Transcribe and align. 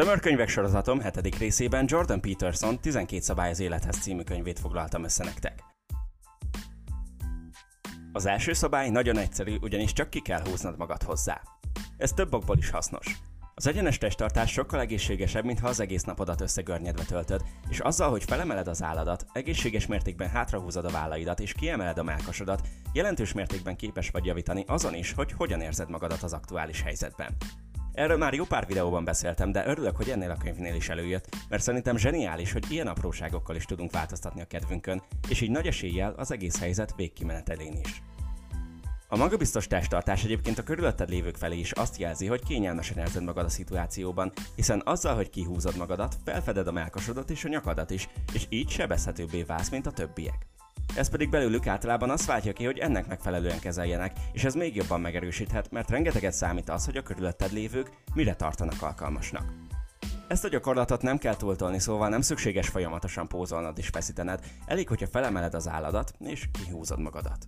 Tömörkönyvek 0.00 0.48
sorozatom 0.48 1.02
7. 1.02 1.38
részében 1.38 1.84
Jordan 1.88 2.20
Peterson 2.20 2.80
12 2.80 3.22
szabály 3.22 3.50
az 3.50 3.60
élethez 3.60 3.96
című 3.96 4.22
könyvét 4.22 4.58
foglaltam 4.58 5.04
össze 5.04 5.24
nektek. 5.24 5.64
Az 8.12 8.26
első 8.26 8.52
szabály 8.52 8.90
nagyon 8.90 9.16
egyszerű, 9.16 9.56
ugyanis 9.60 9.92
csak 9.92 10.10
ki 10.10 10.20
kell 10.20 10.42
húznod 10.48 10.78
magad 10.78 11.02
hozzá. 11.02 11.40
Ez 11.96 12.12
több 12.12 12.34
okból 12.34 12.56
is 12.58 12.70
hasznos. 12.70 13.20
Az 13.54 13.66
egyenes 13.66 13.98
testtartás 13.98 14.52
sokkal 14.52 14.80
egészségesebb, 14.80 15.44
mintha 15.44 15.68
az 15.68 15.80
egész 15.80 16.02
napodat 16.02 16.40
összegörnyedve 16.40 17.04
töltöd, 17.04 17.42
és 17.68 17.78
azzal, 17.78 18.10
hogy 18.10 18.24
felemeled 18.24 18.68
az 18.68 18.82
álladat, 18.82 19.26
egészséges 19.32 19.86
mértékben 19.86 20.28
hátrahúzod 20.28 20.84
a 20.84 20.90
vállaidat 20.90 21.40
és 21.40 21.52
kiemeled 21.52 21.98
a 21.98 22.02
melkasodat, 22.02 22.68
jelentős 22.92 23.32
mértékben 23.32 23.76
képes 23.76 24.10
vagy 24.10 24.24
javítani 24.24 24.64
azon 24.66 24.94
is, 24.94 25.12
hogy 25.12 25.32
hogyan 25.32 25.60
érzed 25.60 25.90
magadat 25.90 26.22
az 26.22 26.32
aktuális 26.32 26.82
helyzetben. 26.82 27.36
Erről 27.92 28.16
már 28.16 28.34
jó 28.34 28.44
pár 28.44 28.66
videóban 28.66 29.04
beszéltem, 29.04 29.52
de 29.52 29.66
örülök, 29.66 29.96
hogy 29.96 30.10
ennél 30.10 30.30
a 30.30 30.36
könyvnél 30.42 30.74
is 30.74 30.88
előjött, 30.88 31.36
mert 31.48 31.62
szerintem 31.62 31.96
zseniális, 31.96 32.52
hogy 32.52 32.70
ilyen 32.70 32.86
apróságokkal 32.86 33.56
is 33.56 33.64
tudunk 33.64 33.92
változtatni 33.92 34.40
a 34.40 34.46
kedvünkön, 34.46 35.02
és 35.28 35.40
így 35.40 35.50
nagy 35.50 35.66
eséllyel 35.66 36.14
az 36.16 36.32
egész 36.32 36.58
helyzet 36.58 36.94
végkimenetelén 36.96 37.76
is. 37.84 38.02
A 39.12 39.16
magabiztos 39.16 39.66
testtartás 39.66 40.24
egyébként 40.24 40.58
a 40.58 40.62
körülötted 40.62 41.08
lévők 41.08 41.36
felé 41.36 41.58
is 41.58 41.72
azt 41.72 41.96
jelzi, 41.96 42.26
hogy 42.26 42.44
kényelmesen 42.44 42.98
érzed 42.98 43.22
magad 43.22 43.44
a 43.44 43.48
szituációban, 43.48 44.32
hiszen 44.56 44.82
azzal, 44.84 45.14
hogy 45.14 45.30
kihúzod 45.30 45.76
magadat, 45.76 46.16
felfeded 46.24 46.66
a 46.66 46.72
melkasodat 46.72 47.30
és 47.30 47.44
a 47.44 47.48
nyakadat 47.48 47.90
is, 47.90 48.08
és 48.32 48.46
így 48.48 48.68
sebezhetőbbé 48.68 49.42
válsz, 49.42 49.70
mint 49.70 49.86
a 49.86 49.92
többiek. 49.92 50.46
Ez 50.96 51.10
pedig 51.10 51.30
belőlük 51.30 51.66
általában 51.66 52.10
azt 52.10 52.26
váltja 52.26 52.52
ki, 52.52 52.64
hogy 52.64 52.78
ennek 52.78 53.06
megfelelően 53.06 53.58
kezeljenek, 53.58 54.12
és 54.32 54.44
ez 54.44 54.54
még 54.54 54.76
jobban 54.76 55.00
megerősíthet, 55.00 55.70
mert 55.70 55.90
rengeteget 55.90 56.32
számít 56.32 56.68
az, 56.68 56.84
hogy 56.84 56.96
a 56.96 57.02
körülötted 57.02 57.52
lévők 57.52 57.90
mire 58.14 58.34
tartanak 58.34 58.82
alkalmasnak. 58.82 59.44
Ezt 60.28 60.44
a 60.44 60.48
gyakorlatot 60.48 61.02
nem 61.02 61.18
kell 61.18 61.36
túltolni, 61.36 61.78
szóval 61.78 62.08
nem 62.08 62.20
szükséges 62.20 62.68
folyamatosan 62.68 63.28
pózolnod 63.28 63.78
és 63.78 63.88
feszítened, 63.88 64.40
elég, 64.66 64.88
hogyha 64.88 65.06
felemeled 65.06 65.54
az 65.54 65.68
álladat 65.68 66.12
és 66.18 66.48
kihúzod 66.52 67.00
magadat. 67.00 67.46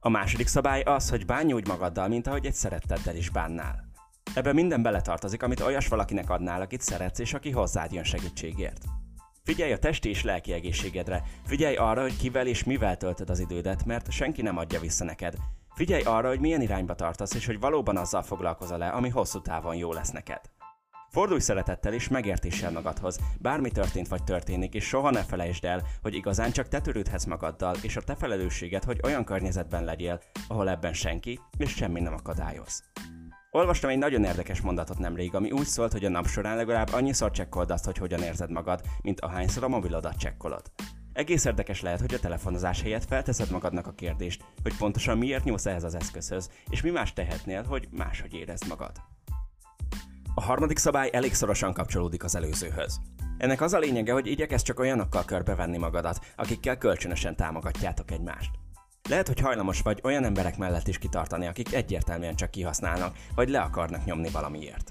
A 0.00 0.08
második 0.08 0.46
szabály 0.46 0.82
az, 0.82 1.10
hogy 1.10 1.26
bánj 1.26 1.52
úgy 1.52 1.66
magaddal, 1.66 2.08
mint 2.08 2.26
ahogy 2.26 2.46
egy 2.46 2.54
szeretteddel 2.54 3.16
is 3.16 3.30
bánnál. 3.30 3.88
Ebben 4.34 4.54
minden 4.54 4.82
beletartozik, 4.82 5.42
amit 5.42 5.60
olyas 5.60 5.88
valakinek 5.88 6.30
adnál, 6.30 6.60
akit 6.60 6.80
szeretsz, 6.80 7.18
és 7.18 7.34
aki 7.34 7.50
hozzád 7.50 7.92
jön 7.92 8.04
segítségért. 8.04 8.84
Figyelj 9.44 9.72
a 9.72 9.78
testi 9.78 10.08
és 10.08 10.24
lelki 10.24 10.52
egészségedre, 10.52 11.22
figyelj 11.46 11.76
arra, 11.76 12.02
hogy 12.02 12.16
kivel 12.16 12.46
és 12.46 12.64
mivel 12.64 12.96
töltöd 12.96 13.30
az 13.30 13.38
idődet, 13.38 13.84
mert 13.84 14.10
senki 14.10 14.42
nem 14.42 14.56
adja 14.56 14.80
vissza 14.80 15.04
neked. 15.04 15.34
Figyelj 15.74 16.02
arra, 16.02 16.28
hogy 16.28 16.40
milyen 16.40 16.60
irányba 16.60 16.94
tartasz, 16.94 17.34
és 17.34 17.46
hogy 17.46 17.60
valóban 17.60 17.96
azzal 17.96 18.22
foglalkozol 18.22 18.78
le, 18.78 18.88
ami 18.88 19.08
hosszú 19.08 19.40
távon 19.40 19.76
jó 19.76 19.92
lesz 19.92 20.10
neked. 20.10 20.40
Fordulj 21.10 21.40
szeretettel 21.40 21.92
és 21.92 22.08
megértéssel 22.08 22.70
magadhoz, 22.70 23.18
bármi 23.38 23.70
történt 23.70 24.08
vagy 24.08 24.24
történik, 24.24 24.74
és 24.74 24.84
soha 24.84 25.10
ne 25.10 25.22
felejtsd 25.22 25.64
el, 25.64 25.82
hogy 26.02 26.14
igazán 26.14 26.52
csak 26.52 26.68
te 26.68 26.80
törődhetsz 26.80 27.24
magaddal, 27.24 27.76
és 27.82 27.96
a 27.96 28.00
te 28.00 28.14
felelősséged, 28.14 28.84
hogy 28.84 29.00
olyan 29.02 29.24
környezetben 29.24 29.84
legyél, 29.84 30.20
ahol 30.48 30.68
ebben 30.68 30.92
senki 30.92 31.40
és 31.56 31.70
semmi 31.70 32.00
nem 32.00 32.12
akadályoz. 32.12 32.82
Olvastam 33.52 33.90
egy 33.90 33.98
nagyon 33.98 34.24
érdekes 34.24 34.60
mondatot 34.60 34.98
nemrég, 34.98 35.34
ami 35.34 35.50
úgy 35.50 35.66
szólt, 35.66 35.92
hogy 35.92 36.04
a 36.04 36.08
nap 36.08 36.26
során 36.26 36.56
legalább 36.56 36.92
annyiszor 36.92 37.30
csekkold 37.30 37.70
azt, 37.70 37.84
hogy 37.84 37.96
hogyan 37.96 38.22
érzed 38.22 38.50
magad, 38.50 38.80
mint 39.02 39.20
ahányszor 39.20 39.64
a 39.64 39.68
mobilodat 39.68 40.16
csekkolod. 40.16 40.62
Egész 41.12 41.44
érdekes 41.44 41.80
lehet, 41.80 42.00
hogy 42.00 42.14
a 42.14 42.18
telefonozás 42.18 42.82
helyett 42.82 43.04
felteszed 43.04 43.50
magadnak 43.50 43.86
a 43.86 43.92
kérdést, 43.92 44.44
hogy 44.62 44.76
pontosan 44.76 45.18
miért 45.18 45.44
nyúlsz 45.44 45.66
ehhez 45.66 45.84
az 45.84 45.94
eszközhöz, 45.94 46.50
és 46.68 46.82
mi 46.82 46.90
más 46.90 47.12
tehetnél, 47.12 47.62
hogy 47.62 47.88
máshogy 47.90 48.34
érezd 48.34 48.68
magad. 48.68 48.92
A 50.34 50.42
harmadik 50.42 50.78
szabály 50.78 51.10
elég 51.12 51.34
szorosan 51.34 51.72
kapcsolódik 51.72 52.24
az 52.24 52.34
előzőhöz. 52.34 53.00
Ennek 53.38 53.60
az 53.60 53.72
a 53.72 53.78
lényege, 53.78 54.12
hogy 54.12 54.26
igyekezz 54.26 54.62
csak 54.62 54.78
olyanokkal 54.78 55.24
körbevenni 55.24 55.78
magadat, 55.78 56.32
akikkel 56.36 56.78
kölcsönösen 56.78 57.36
támogatjátok 57.36 58.10
egymást. 58.10 58.50
Lehet, 59.10 59.26
hogy 59.26 59.40
hajlamos 59.40 59.80
vagy 59.80 60.00
olyan 60.02 60.24
emberek 60.24 60.58
mellett 60.58 60.88
is 60.88 60.98
kitartani, 60.98 61.46
akik 61.46 61.74
egyértelműen 61.74 62.34
csak 62.34 62.50
kihasználnak, 62.50 63.16
vagy 63.34 63.48
le 63.48 63.60
akarnak 63.60 64.04
nyomni 64.04 64.28
valamiért. 64.28 64.90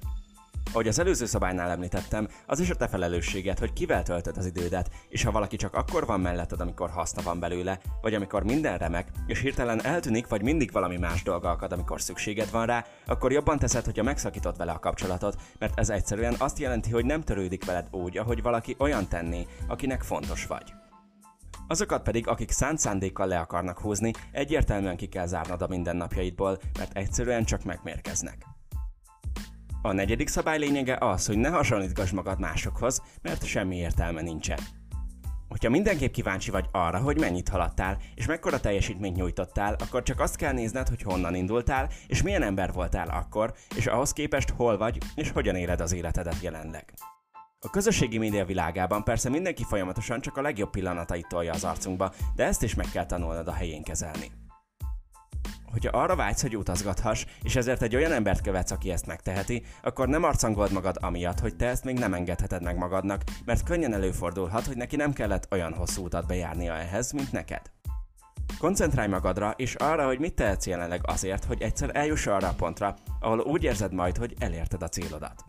Ahogy 0.71 0.87
az 0.87 0.99
előző 0.99 1.25
szabálynál 1.25 1.69
említettem, 1.69 2.27
az 2.45 2.59
is 2.59 2.69
a 2.69 2.75
te 2.75 2.87
felelősséged, 2.87 3.59
hogy 3.59 3.73
kivel 3.73 4.03
töltöd 4.03 4.37
az 4.37 4.45
idődet, 4.45 4.89
és 5.09 5.23
ha 5.23 5.31
valaki 5.31 5.55
csak 5.55 5.73
akkor 5.73 6.05
van 6.05 6.19
melletted, 6.19 6.59
amikor 6.59 6.89
haszna 6.89 7.21
van 7.21 7.39
belőle, 7.39 7.79
vagy 8.01 8.13
amikor 8.13 8.43
minden 8.43 8.77
remek, 8.77 9.07
és 9.27 9.39
hirtelen 9.39 9.85
eltűnik, 9.85 10.27
vagy 10.27 10.41
mindig 10.41 10.71
valami 10.71 10.97
más 10.97 11.23
dolga 11.23 11.49
akad, 11.49 11.71
amikor 11.71 12.01
szükséged 12.01 12.51
van 12.51 12.65
rá, 12.65 12.85
akkor 13.05 13.31
jobban 13.31 13.59
teszed, 13.59 13.85
hogyha 13.85 14.03
megszakítod 14.03 14.57
vele 14.57 14.71
a 14.71 14.79
kapcsolatot, 14.79 15.41
mert 15.59 15.79
ez 15.79 15.89
egyszerűen 15.89 16.35
azt 16.37 16.59
jelenti, 16.59 16.91
hogy 16.91 17.05
nem 17.05 17.23
törődik 17.23 17.65
veled 17.65 17.87
úgy, 17.91 18.17
ahogy 18.17 18.41
valaki 18.41 18.75
olyan 18.79 19.07
tenné, 19.07 19.45
akinek 19.67 20.01
fontos 20.01 20.45
vagy. 20.45 20.78
Azokat 21.71 22.03
pedig, 22.03 22.27
akik 22.27 22.51
szánt 22.51 22.79
szándékkal 22.79 23.27
le 23.27 23.39
akarnak 23.39 23.79
húzni, 23.79 24.11
egyértelműen 24.31 24.97
ki 24.97 25.07
kell 25.07 25.25
zárnod 25.25 25.61
a 25.61 25.67
mindennapjaidból, 25.67 26.59
mert 26.77 26.97
egyszerűen 26.97 27.43
csak 27.43 27.63
megmérkeznek. 27.63 28.45
A 29.81 29.91
negyedik 29.91 30.27
szabály 30.27 30.59
lényege 30.59 30.97
az, 30.99 31.25
hogy 31.25 31.37
ne 31.37 31.49
hasonlítgass 31.49 32.09
magad 32.09 32.39
másokhoz, 32.39 33.01
mert 33.21 33.45
semmi 33.45 33.75
értelme 33.75 34.21
nincsen. 34.21 34.59
Hogyha 35.47 35.69
mindenképp 35.69 36.11
kíváncsi 36.11 36.51
vagy 36.51 36.65
arra, 36.71 36.99
hogy 36.99 37.19
mennyit 37.19 37.49
haladtál, 37.49 37.97
és 38.15 38.25
mekkora 38.25 38.59
teljesítményt 38.59 39.15
nyújtottál, 39.15 39.75
akkor 39.79 40.03
csak 40.03 40.19
azt 40.19 40.35
kell 40.35 40.53
nézned, 40.53 40.87
hogy 40.87 41.01
honnan 41.01 41.35
indultál, 41.35 41.89
és 42.07 42.21
milyen 42.21 42.43
ember 42.43 42.71
voltál 42.71 43.07
akkor, 43.09 43.53
és 43.75 43.87
ahhoz 43.87 44.13
képest 44.13 44.49
hol 44.49 44.77
vagy, 44.77 44.97
és 45.15 45.31
hogyan 45.31 45.55
éled 45.55 45.81
az 45.81 45.93
életedet 45.93 46.41
jelenleg. 46.41 46.93
A 47.61 47.69
közösségi 47.69 48.17
média 48.17 48.45
világában 48.45 49.03
persze 49.03 49.29
mindenki 49.29 49.63
folyamatosan 49.63 50.21
csak 50.21 50.37
a 50.37 50.41
legjobb 50.41 50.69
pillanatait 50.69 51.27
tolja 51.27 51.53
az 51.53 51.63
arcunkba, 51.63 52.13
de 52.35 52.45
ezt 52.45 52.63
is 52.63 52.75
meg 52.75 52.85
kell 52.91 53.05
tanulnod 53.05 53.47
a 53.47 53.53
helyén 53.53 53.83
kezelni. 53.83 54.31
Hogyha 55.71 55.97
arra 55.97 56.15
vágysz, 56.15 56.41
hogy 56.41 56.57
utazgathass, 56.57 57.25
és 57.43 57.55
ezért 57.55 57.81
egy 57.81 57.95
olyan 57.95 58.11
embert 58.11 58.41
követsz, 58.41 58.71
aki 58.71 58.91
ezt 58.91 59.05
megteheti, 59.05 59.63
akkor 59.83 60.07
nem 60.07 60.23
arcangold 60.23 60.71
magad 60.71 60.97
amiatt, 60.99 61.39
hogy 61.39 61.55
te 61.55 61.67
ezt 61.67 61.83
még 61.83 61.99
nem 61.99 62.13
engedheted 62.13 62.63
meg 62.63 62.77
magadnak, 62.77 63.23
mert 63.45 63.63
könnyen 63.63 63.93
előfordulhat, 63.93 64.65
hogy 64.65 64.77
neki 64.77 64.95
nem 64.95 65.13
kellett 65.13 65.47
olyan 65.51 65.73
hosszú 65.73 66.03
utat 66.03 66.27
bejárnia 66.27 66.73
ehhez, 66.73 67.11
mint 67.11 67.31
neked. 67.31 67.61
Koncentrálj 68.59 69.07
magadra, 69.07 69.53
és 69.57 69.75
arra, 69.75 70.05
hogy 70.05 70.19
mit 70.19 70.35
tehetsz 70.35 70.67
jelenleg 70.67 71.01
azért, 71.03 71.43
hogy 71.43 71.61
egyszer 71.61 71.89
eljuss 71.93 72.27
arra 72.27 72.47
a 72.47 72.53
pontra, 72.53 72.95
ahol 73.19 73.39
úgy 73.39 73.63
érzed 73.63 73.93
majd, 73.93 74.17
hogy 74.17 74.35
elérted 74.39 74.83
a 74.83 74.87
célodat. 74.89 75.48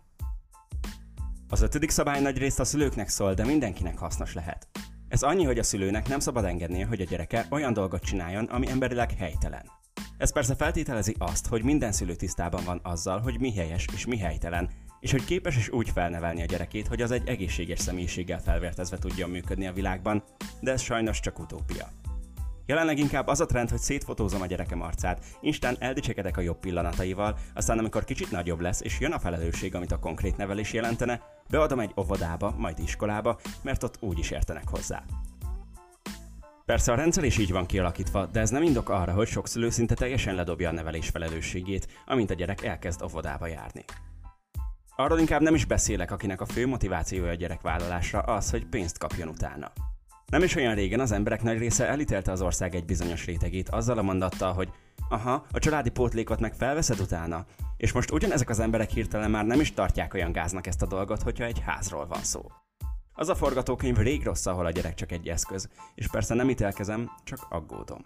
Az 1.51 1.61
ötödik 1.61 1.89
szabály 1.89 2.21
nagy 2.21 2.37
részt 2.37 2.59
a 2.59 2.63
szülőknek 2.63 3.09
szól, 3.09 3.33
de 3.33 3.45
mindenkinek 3.45 3.97
hasznos 3.97 4.33
lehet. 4.33 4.67
Ez 5.07 5.23
annyi, 5.23 5.43
hogy 5.43 5.57
a 5.57 5.63
szülőnek 5.63 6.07
nem 6.07 6.19
szabad 6.19 6.45
engednie, 6.45 6.85
hogy 6.85 7.01
a 7.01 7.05
gyereke 7.05 7.45
olyan 7.49 7.73
dolgot 7.73 8.03
csináljon, 8.03 8.45
ami 8.45 8.69
emberileg 8.69 9.11
helytelen. 9.11 9.65
Ez 10.17 10.33
persze 10.33 10.55
feltételezi 10.55 11.15
azt, 11.17 11.47
hogy 11.47 11.63
minden 11.63 11.91
szülő 11.91 12.15
tisztában 12.15 12.63
van 12.63 12.79
azzal, 12.83 13.19
hogy 13.19 13.39
mi 13.39 13.53
helyes 13.53 13.87
és 13.93 14.05
mi 14.05 14.17
helytelen, 14.17 14.69
és 14.99 15.11
hogy 15.11 15.25
képes 15.25 15.57
is 15.57 15.69
úgy 15.69 15.89
felnevelni 15.89 16.41
a 16.41 16.45
gyerekét, 16.45 16.87
hogy 16.87 17.01
az 17.01 17.11
egy 17.11 17.27
egészséges 17.27 17.79
személyiséggel 17.79 18.41
felvértezve 18.41 18.97
tudjon 18.97 19.29
működni 19.29 19.67
a 19.67 19.73
világban, 19.73 20.23
de 20.59 20.71
ez 20.71 20.81
sajnos 20.81 21.19
csak 21.19 21.39
utópia. 21.39 21.87
Jelenleg 22.65 22.97
inkább 22.97 23.27
az 23.27 23.39
a 23.41 23.45
trend, 23.45 23.69
hogy 23.69 23.79
szétfotózom 23.79 24.41
a 24.41 24.45
gyerekem 24.45 24.81
arcát, 24.81 25.25
Instán 25.41 25.75
eldicsekedek 25.79 26.37
a 26.37 26.41
jobb 26.41 26.59
pillanataival, 26.59 27.37
aztán 27.53 27.77
amikor 27.77 28.03
kicsit 28.03 28.31
nagyobb 28.31 28.59
lesz 28.59 28.81
és 28.81 28.99
jön 28.99 29.11
a 29.11 29.19
felelősség, 29.19 29.75
amit 29.75 29.91
a 29.91 29.99
konkrét 29.99 30.37
nevelés 30.37 30.73
jelentene, 30.73 31.21
beadom 31.49 31.79
egy 31.79 31.93
óvodába, 31.97 32.55
majd 32.57 32.79
iskolába, 32.79 33.39
mert 33.61 33.83
ott 33.83 33.97
úgy 33.99 34.19
is 34.19 34.31
értenek 34.31 34.69
hozzá. 34.69 35.03
Persze 36.65 36.91
a 36.91 36.95
rendszer 36.95 37.23
is 37.23 37.37
így 37.37 37.51
van 37.51 37.65
kialakítva, 37.65 38.25
de 38.25 38.39
ez 38.39 38.49
nem 38.49 38.63
indok 38.63 38.89
arra, 38.89 39.13
hogy 39.13 39.27
sok 39.27 39.47
szülő 39.47 39.69
szinte 39.69 39.93
teljesen 39.93 40.35
ledobja 40.35 40.69
a 40.69 40.73
nevelés 40.73 41.09
felelősségét, 41.09 41.87
amint 42.05 42.29
a 42.29 42.33
gyerek 42.33 42.63
elkezd 42.63 43.01
óvodába 43.03 43.47
járni. 43.47 43.85
Arról 44.95 45.19
inkább 45.19 45.41
nem 45.41 45.55
is 45.55 45.65
beszélek, 45.65 46.11
akinek 46.11 46.41
a 46.41 46.45
fő 46.45 46.67
motivációja 46.67 47.31
a 47.31 47.35
gyerekvállalásra 47.35 48.19
az, 48.19 48.49
hogy 48.49 48.65
pénzt 48.65 48.97
kapjon 48.97 49.27
utána. 49.27 49.71
Nem 50.31 50.43
is 50.43 50.55
olyan 50.55 50.75
régen 50.75 50.99
az 50.99 51.11
emberek 51.11 51.43
nagy 51.43 51.57
része 51.57 51.87
elítélte 51.87 52.31
az 52.31 52.41
ország 52.41 52.75
egy 52.75 52.85
bizonyos 52.85 53.25
rétegét 53.25 53.69
azzal 53.69 53.97
a 53.97 54.01
mondattal, 54.01 54.53
hogy 54.53 54.69
aha, 55.09 55.45
a 55.51 55.59
családi 55.59 55.89
pótlékot 55.89 56.39
meg 56.39 56.53
felveszed 56.53 56.99
utána, 56.99 57.45
és 57.77 57.91
most 57.91 58.11
ugyanezek 58.11 58.49
az 58.49 58.59
emberek 58.59 58.89
hirtelen 58.89 59.31
már 59.31 59.45
nem 59.45 59.59
is 59.59 59.73
tartják 59.73 60.13
olyan 60.13 60.31
gáznak 60.31 60.67
ezt 60.67 60.81
a 60.81 60.85
dolgot, 60.87 61.21
hogyha 61.21 61.43
egy 61.43 61.59
házról 61.65 62.07
van 62.07 62.23
szó. 62.23 62.41
Az 63.13 63.29
a 63.29 63.35
forgatókönyv 63.35 63.97
rég 63.97 64.23
rossz, 64.23 64.45
ahol 64.45 64.65
a 64.65 64.71
gyerek 64.71 64.93
csak 64.93 65.11
egy 65.11 65.27
eszköz, 65.27 65.69
és 65.95 66.07
persze 66.07 66.33
nem 66.33 66.49
ítélkezem, 66.49 67.09
csak 67.23 67.45
aggódom. 67.49 68.01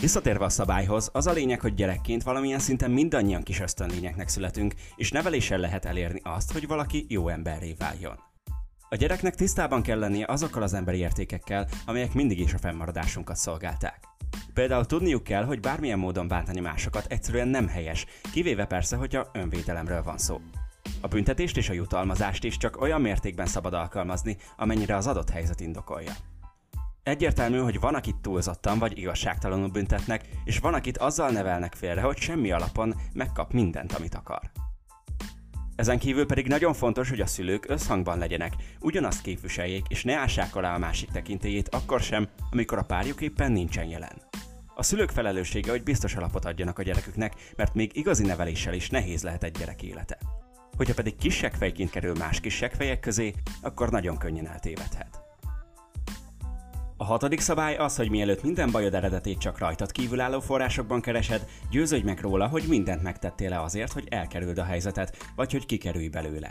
Visszatérve 0.00 0.44
a 0.44 0.48
szabályhoz, 0.48 1.10
az 1.12 1.26
a 1.26 1.32
lényeg, 1.32 1.60
hogy 1.60 1.74
gyerekként 1.74 2.22
valamilyen 2.22 2.58
szinten 2.58 2.90
mindannyian 2.90 3.42
kis 3.42 3.60
ösztönlényeknek 3.60 4.28
születünk, 4.28 4.74
és 4.96 5.10
neveléssel 5.10 5.58
lehet 5.58 5.84
elérni 5.84 6.20
azt, 6.22 6.52
hogy 6.52 6.66
valaki 6.66 7.06
jó 7.08 7.28
emberré 7.28 7.74
váljon. 7.78 8.30
A 8.92 8.96
gyereknek 8.96 9.34
tisztában 9.34 9.82
kell 9.82 9.98
lennie 9.98 10.26
azokkal 10.28 10.62
az 10.62 10.74
emberi 10.74 10.98
értékekkel, 10.98 11.68
amelyek 11.86 12.14
mindig 12.14 12.38
is 12.38 12.54
a 12.54 12.58
fennmaradásunkat 12.58 13.36
szolgálták. 13.36 13.98
Például 14.54 14.86
tudniuk 14.86 15.22
kell, 15.22 15.44
hogy 15.44 15.60
bármilyen 15.60 15.98
módon 15.98 16.28
bántani 16.28 16.60
másokat 16.60 17.06
egyszerűen 17.08 17.48
nem 17.48 17.68
helyes, 17.68 18.06
kivéve 18.32 18.64
persze, 18.64 18.96
hogyha 18.96 19.28
önvédelemről 19.32 20.02
van 20.02 20.18
szó. 20.18 20.40
A 21.00 21.08
büntetést 21.08 21.56
és 21.56 21.68
a 21.68 21.72
jutalmazást 21.72 22.44
is 22.44 22.56
csak 22.56 22.80
olyan 22.80 23.00
mértékben 23.00 23.46
szabad 23.46 23.74
alkalmazni, 23.74 24.36
amennyire 24.56 24.96
az 24.96 25.06
adott 25.06 25.30
helyzet 25.30 25.60
indokolja. 25.60 26.12
Egyértelmű, 27.02 27.58
hogy 27.58 27.80
van, 27.80 27.94
akit 27.94 28.16
túlzottan 28.16 28.78
vagy 28.78 28.98
igazságtalanul 28.98 29.68
büntetnek, 29.68 30.28
és 30.44 30.58
van, 30.58 30.74
akit 30.74 30.98
azzal 30.98 31.30
nevelnek 31.30 31.74
félre, 31.74 32.00
hogy 32.00 32.16
semmi 32.16 32.50
alapon 32.50 32.94
megkap 33.12 33.52
mindent, 33.52 33.92
amit 33.92 34.14
akar. 34.14 34.50
Ezen 35.76 35.98
kívül 35.98 36.26
pedig 36.26 36.46
nagyon 36.46 36.74
fontos, 36.74 37.08
hogy 37.08 37.20
a 37.20 37.26
szülők 37.26 37.68
összhangban 37.68 38.18
legyenek, 38.18 38.52
ugyanazt 38.80 39.22
képviseljék, 39.22 39.84
és 39.88 40.04
ne 40.04 40.14
ássák 40.14 40.56
alá 40.56 40.74
a 40.74 40.78
másik 40.78 41.10
tekintélyét 41.10 41.68
akkor 41.68 42.00
sem, 42.00 42.28
amikor 42.50 42.78
a 42.78 42.82
párjuk 42.82 43.20
éppen 43.20 43.52
nincsen 43.52 43.86
jelen. 43.86 44.22
A 44.74 44.82
szülők 44.82 45.10
felelőssége, 45.10 45.70
hogy 45.70 45.82
biztos 45.82 46.14
alapot 46.14 46.44
adjanak 46.44 46.78
a 46.78 46.82
gyereküknek, 46.82 47.32
mert 47.56 47.74
még 47.74 47.90
igazi 47.96 48.24
neveléssel 48.24 48.74
is 48.74 48.90
nehéz 48.90 49.22
lehet 49.22 49.44
egy 49.44 49.56
gyerek 49.58 49.82
élete. 49.82 50.18
Hogyha 50.76 50.94
pedig 50.94 51.16
kis 51.16 51.44
kerül 51.90 52.14
más 52.18 52.40
kis 52.40 52.64
fejek 52.76 53.00
közé, 53.00 53.34
akkor 53.62 53.90
nagyon 53.90 54.18
könnyen 54.18 54.48
eltévedhet. 54.48 55.11
A 57.02 57.04
hatodik 57.04 57.40
szabály 57.40 57.76
az, 57.76 57.96
hogy 57.96 58.10
mielőtt 58.10 58.42
minden 58.42 58.70
bajod 58.70 58.94
eredetét 58.94 59.38
csak 59.38 59.58
rajtad 59.58 59.92
kívülálló 59.92 60.40
forrásokban 60.40 61.00
keresed, 61.00 61.46
győződj 61.70 62.04
meg 62.04 62.20
róla, 62.20 62.46
hogy 62.46 62.64
mindent 62.68 63.02
megtettél 63.02 63.52
azért, 63.52 63.92
hogy 63.92 64.06
elkerüld 64.10 64.58
a 64.58 64.64
helyzetet, 64.64 65.16
vagy 65.36 65.52
hogy 65.52 65.66
kikerülj 65.66 66.08
belőle. 66.08 66.48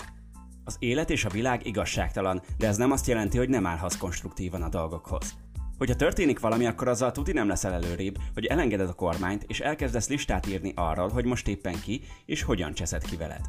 Az 0.63 0.75
élet 0.79 1.09
és 1.09 1.25
a 1.25 1.29
világ 1.29 1.65
igazságtalan, 1.65 2.41
de 2.57 2.67
ez 2.67 2.77
nem 2.77 2.91
azt 2.91 3.07
jelenti, 3.07 3.37
hogy 3.37 3.49
nem 3.49 3.65
állhatsz 3.65 3.97
konstruktívan 3.97 4.61
a 4.61 4.69
dolgokhoz. 4.69 5.33
Hogyha 5.77 5.95
történik 5.95 6.39
valami, 6.39 6.65
akkor 6.65 6.87
azzal 6.87 7.11
tuti 7.11 7.31
nem 7.31 7.47
leszel 7.47 7.73
előrébb, 7.73 8.17
hogy 8.33 8.45
elengeded 8.45 8.89
a 8.89 8.93
kormányt, 8.93 9.43
és 9.47 9.59
elkezdesz 9.59 10.09
listát 10.09 10.47
írni 10.47 10.73
arról, 10.75 11.09
hogy 11.09 11.25
most 11.25 11.47
éppen 11.47 11.79
ki, 11.81 12.01
és 12.25 12.43
hogyan 12.43 12.73
cseszed 12.73 13.03
ki 13.03 13.15
veled. 13.15 13.45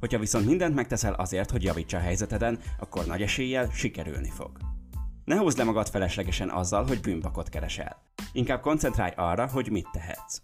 Hogyha 0.00 0.18
viszont 0.18 0.46
mindent 0.46 0.74
megteszel 0.74 1.12
azért, 1.12 1.50
hogy 1.50 1.62
javíts 1.62 1.92
a 1.92 1.98
helyzeteden, 1.98 2.58
akkor 2.78 3.06
nagy 3.06 3.22
eséllyel 3.22 3.70
sikerülni 3.72 4.30
fog. 4.30 4.71
Ne 5.24 5.36
húzd 5.36 5.58
le 5.58 5.64
magad 5.64 5.88
feleslegesen 5.88 6.50
azzal, 6.50 6.86
hogy 6.86 7.00
bűnbakot 7.00 7.48
keresel. 7.48 8.02
Inkább 8.32 8.60
koncentrálj 8.60 9.12
arra, 9.16 9.46
hogy 9.46 9.70
mit 9.70 9.88
tehetsz. 9.92 10.42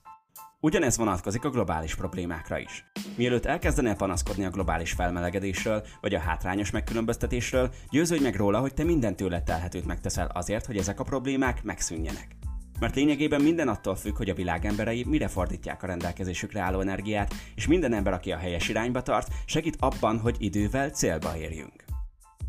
Ugyanez 0.61 0.97
vonatkozik 0.97 1.45
a 1.45 1.51
globális 1.51 1.95
problémákra 1.95 2.59
is. 2.59 2.85
Mielőtt 3.17 3.45
elkezdenél 3.45 3.95
panaszkodni 3.95 4.45
a 4.45 4.51
globális 4.51 4.93
felmelegedésről, 4.93 5.85
vagy 6.01 6.15
a 6.15 6.19
hátrányos 6.19 6.71
megkülönböztetésről, 6.71 7.71
győződj 7.91 8.23
meg 8.23 8.37
róla, 8.37 8.61
hogy 8.61 8.75
te 8.75 8.85
minden 8.85 9.17
tőled 9.17 9.43
telhetőt 9.43 9.87
megteszel 9.87 10.31
azért, 10.35 10.67
hogy 10.67 10.77
ezek 10.77 11.01
a 11.01 11.05
problémák 11.05 11.63
megszűnjenek. 11.63 12.37
Mert 12.81 12.95
lényegében 12.95 13.41
minden 13.41 13.69
attól 13.69 13.97
függ, 13.97 14.17
hogy 14.17 14.31
a 14.31 14.35
világ 14.35 14.65
emberei 14.65 15.05
mire 15.05 15.29
fordítják 15.29 15.83
a 15.83 15.87
rendelkezésükre 15.87 16.61
álló 16.61 16.81
energiát, 16.81 17.35
és 17.55 17.67
minden 17.67 17.93
ember, 17.93 18.13
aki 18.13 18.33
a 18.33 18.37
helyes 18.37 18.69
irányba 18.69 19.03
tart, 19.03 19.29
segít 19.45 19.77
abban, 19.79 20.19
hogy 20.19 20.37
idővel 20.39 20.89
célba 20.89 21.37
érjünk. 21.37 21.88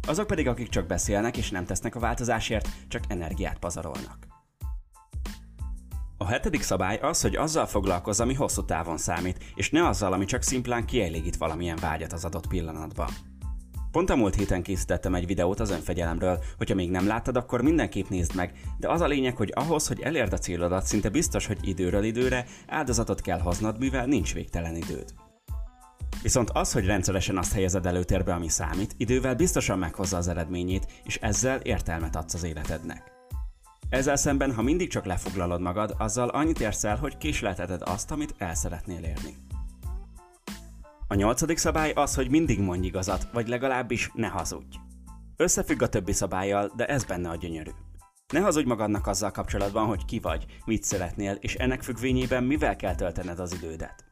Azok 0.08 0.28
pedig, 0.28 0.48
akik 0.48 0.70
csak 0.70 0.88
beszélnek 0.88 1.38
és 1.38 1.50
nem 1.50 1.66
tesznek 1.66 1.96
a 1.96 2.00
változásért, 2.00 2.70
csak 2.88 3.04
energiát 3.08 3.60
pazarolnak. 3.60 4.28
A 6.18 6.26
hetedik 6.26 6.62
szabály 6.62 6.98
az, 6.98 7.22
hogy 7.22 7.36
azzal 7.36 7.66
foglalkozz, 7.66 8.20
ami 8.20 8.34
hosszú 8.34 8.66
távon 8.66 8.98
számít, 8.98 9.44
és 9.56 9.70
ne 9.70 9.88
azzal, 9.88 10.14
ami 10.14 10.26
csak 10.26 10.42
szimplán 10.42 10.86
kielégít 10.86 11.38
valamilyen 11.38 11.78
vágyat 11.82 12.14
az 12.14 12.26
adott 12.26 12.48
pillanatban. 12.48 13.10
Pont 13.92 14.10
a 14.10 14.16
múlt 14.16 14.36
héten 14.36 14.64
készítettem 14.64 15.16
egy 15.16 15.26
videót 15.26 15.60
az 15.60 15.70
önfegyelemről, 15.70 16.44
hogyha 16.58 16.76
még 16.76 16.90
nem 16.90 17.08
láttad, 17.08 17.36
akkor 17.36 17.62
mindenképp 17.62 18.08
nézd 18.08 18.36
meg, 18.36 18.54
de 18.78 18.90
az 18.90 19.02
a 19.02 19.08
lényeg, 19.08 19.36
hogy 19.36 19.52
ahhoz, 19.56 19.88
hogy 19.88 20.02
elérd 20.02 20.34
a 20.34 20.38
célodat, 20.38 20.86
szinte 20.86 21.10
biztos, 21.10 21.46
hogy 21.46 21.68
időről 21.68 22.04
időre 22.04 22.46
áldozatot 22.68 23.22
kell 23.22 23.40
hoznod, 23.40 23.80
mivel 23.80 24.06
nincs 24.06 24.34
végtelen 24.34 24.76
időd. 24.76 25.14
Viszont 26.22 26.50
az, 26.50 26.72
hogy 26.72 26.86
rendszeresen 26.86 27.38
azt 27.38 27.54
helyezed 27.54 27.86
előtérbe, 27.86 28.34
ami 28.34 28.48
számít, 28.48 28.94
idővel 28.98 29.36
biztosan 29.36 29.80
meghozza 29.80 30.18
az 30.18 30.28
eredményét, 30.28 30.88
és 31.04 31.18
ezzel 31.22 31.60
értelmet 31.60 32.16
adsz 32.16 32.34
az 32.34 32.44
életednek. 32.44 33.12
Ezzel 33.90 34.16
szemben, 34.16 34.54
ha 34.54 34.62
mindig 34.62 34.90
csak 34.90 35.06
lefoglalod 35.06 35.62
magad, 35.62 35.96
azzal 35.98 36.30
annyit 36.30 36.60
érsz 36.60 36.84
el, 36.84 36.98
hogy 36.98 37.18
késlelteted 37.18 37.82
azt, 37.86 38.12
amit 38.12 38.36
el 38.38 38.56
szeretnél 38.56 39.04
érni. 39.04 39.36
A 41.08 41.16
nyolcadik 41.16 41.58
szabály 41.58 41.92
az, 41.92 42.16
hogy 42.16 42.30
mindig 42.30 42.60
mondj 42.60 42.88
igazat, 42.88 43.28
vagy 43.34 43.48
legalábbis 43.48 44.12
ne 44.14 44.28
hazudj. 44.28 44.78
Összefügg 45.38 45.82
a 45.82 45.90
többi 45.90 46.12
szabályjal, 46.12 46.72
de 46.76 46.86
ez 46.86 47.04
benne 47.04 47.30
a 47.30 47.36
gyönyörű. 47.36 47.72
Ne 48.34 48.40
hazudj 48.40 48.68
magadnak 48.68 49.08
azzal 49.08 49.32
kapcsolatban, 49.32 49.86
hogy 49.86 50.06
ki 50.06 50.20
vagy, 50.20 50.46
mit 50.66 50.84
szeretnél, 50.84 51.38
és 51.40 51.56
ennek 51.56 51.84
függvényében 51.84 52.44
mivel 52.44 52.76
kell 52.76 52.96
töltened 52.96 53.40
az 53.40 53.54
idődet. 53.54 54.09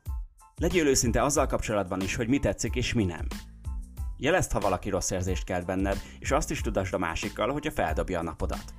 Legyél 0.61 0.87
őszinte 0.87 1.23
azzal 1.23 1.45
kapcsolatban 1.45 2.01
is, 2.01 2.15
hogy 2.15 2.27
mi 2.27 2.39
tetszik 2.39 2.75
és 2.75 2.93
mi 2.93 3.05
nem. 3.05 3.27
Jelezd, 4.17 4.51
ha 4.51 4.59
valaki 4.59 4.89
rossz 4.89 5.11
érzést 5.11 5.43
kelt 5.43 5.65
benned, 5.65 6.01
és 6.19 6.31
azt 6.31 6.51
is 6.51 6.61
tudasd 6.61 6.93
a 6.93 6.97
másikkal, 6.97 7.51
hogyha 7.51 7.71
feldobja 7.71 8.19
a 8.19 8.23
napodat. 8.23 8.73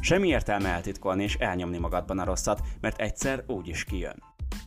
Semmi 0.00 0.28
értelme 0.28 0.68
eltitkolni 0.68 1.22
és 1.22 1.34
elnyomni 1.34 1.78
magadban 1.78 2.18
a 2.18 2.24
rosszat, 2.24 2.60
mert 2.80 3.00
egyszer 3.00 3.44
úgy 3.46 3.68
is 3.68 3.84
kijön. 3.84 4.22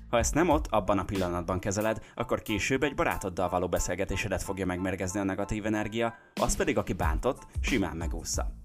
Ha 0.09 0.17
ezt 0.17 0.33
nem 0.33 0.49
ott, 0.49 0.67
abban 0.67 0.99
a 0.99 1.05
pillanatban 1.05 1.59
kezeled, 1.59 2.05
akkor 2.15 2.41
később 2.41 2.83
egy 2.83 2.95
barátoddal 2.95 3.49
való 3.49 3.69
beszélgetésedet 3.69 4.43
fogja 4.43 4.65
megmérgezni 4.65 5.19
a 5.19 5.23
negatív 5.23 5.65
energia, 5.65 6.13
az 6.41 6.55
pedig, 6.55 6.77
aki 6.77 6.93
bántott, 6.93 7.47
simán 7.61 7.97
megúszza. 7.97 8.56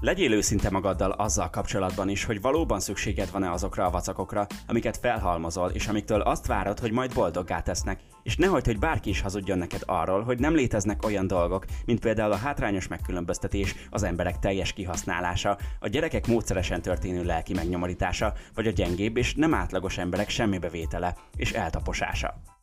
Legyél 0.00 0.32
őszinte 0.32 0.70
magaddal 0.70 1.10
azzal 1.10 1.50
kapcsolatban 1.50 2.08
is, 2.08 2.24
hogy 2.24 2.40
valóban 2.40 2.80
szükséged 2.80 3.30
van-e 3.30 3.50
azokra 3.50 3.84
a 3.84 3.90
vacakokra, 3.90 4.46
amiket 4.66 4.96
felhalmozol, 4.96 5.70
és 5.70 5.86
amiktől 5.86 6.20
azt 6.20 6.46
várod, 6.46 6.78
hogy 6.78 6.92
majd 6.92 7.14
boldoggá 7.14 7.60
tesznek, 7.60 8.00
és 8.22 8.36
nehogy, 8.36 8.64
hogy 8.64 8.78
bárki 8.78 9.08
is 9.10 9.20
hazudjon 9.20 9.58
neked 9.58 9.82
arról, 9.86 10.22
hogy 10.22 10.38
nem 10.38 10.54
léteznek 10.54 11.04
olyan 11.04 11.26
dolgok, 11.26 11.64
mint 11.84 12.00
például 12.00 12.32
a 12.32 12.36
hátrányos 12.36 12.88
megkülönböztetés, 12.88 13.74
az 13.90 14.02
emberek 14.02 14.38
teljes 14.38 14.72
kihasználása, 14.72 15.58
a 15.80 15.88
gyerekek 15.88 16.26
módszeresen 16.26 16.82
történő 16.82 17.24
lelki 17.24 17.54
megnyomorítása, 17.54 18.32
vagy 18.54 18.66
a 18.66 18.70
gyengébb 18.72 19.16
és 19.16 19.34
nem 19.34 19.54
átlagos 19.54 19.98
emberek 19.98 20.28
semmibevétele 20.28 21.16
és 21.36 21.52
eltaposása. 21.52 22.57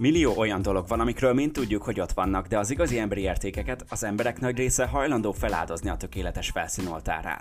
Millió 0.00 0.36
olyan 0.36 0.62
dolog 0.62 0.88
van, 0.88 1.00
amikről 1.00 1.32
mind 1.32 1.52
tudjuk, 1.52 1.82
hogy 1.82 2.00
ott 2.00 2.12
vannak, 2.12 2.46
de 2.46 2.58
az 2.58 2.70
igazi 2.70 2.98
emberi 2.98 3.20
értékeket 3.20 3.84
az 3.88 4.04
emberek 4.04 4.40
nagy 4.40 4.56
része 4.56 4.86
hajlandó 4.86 5.32
feláldozni 5.32 5.90
a 5.90 5.96
tökéletes 5.96 6.50
felszín 6.50 6.86
oltárán. 6.86 7.40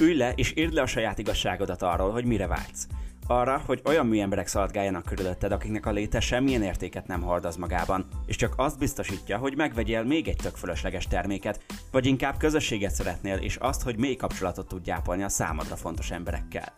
Ülj 0.00 0.16
le 0.16 0.32
és 0.32 0.52
írd 0.56 0.72
le 0.72 0.82
a 0.82 0.86
saját 0.86 1.18
igazságodat 1.18 1.82
arról, 1.82 2.10
hogy 2.10 2.24
mire 2.24 2.46
vágysz. 2.46 2.86
Arra, 3.26 3.62
hogy 3.66 3.80
olyan 3.84 4.06
műemberek 4.06 4.46
szaladgáljanak 4.46 5.04
körülötted, 5.04 5.52
akiknek 5.52 5.86
a 5.86 5.90
léte 5.90 6.20
semmilyen 6.20 6.62
értéket 6.62 7.06
nem 7.06 7.22
hordoz 7.22 7.56
magában, 7.56 8.06
és 8.26 8.36
csak 8.36 8.54
azt 8.56 8.78
biztosítja, 8.78 9.38
hogy 9.38 9.56
megvegyél 9.56 10.02
még 10.02 10.28
egy 10.28 10.36
tök 10.36 10.56
fölösleges 10.56 11.06
terméket, 11.06 11.64
vagy 11.90 12.06
inkább 12.06 12.36
közösséget 12.36 12.94
szeretnél, 12.94 13.36
és 13.36 13.56
azt, 13.56 13.82
hogy 13.82 13.96
mély 13.96 14.16
kapcsolatot 14.16 14.68
tudj 14.68 14.90
ápolni 14.90 15.22
a 15.22 15.28
számodra 15.28 15.76
fontos 15.76 16.10
emberekkel. 16.10 16.72